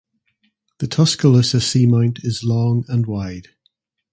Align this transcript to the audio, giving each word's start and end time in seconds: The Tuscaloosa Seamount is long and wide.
The 0.79 0.87
Tuscaloosa 0.87 1.57
Seamount 1.57 2.25
is 2.25 2.43
long 2.43 2.85
and 2.87 3.05
wide. 3.05 3.49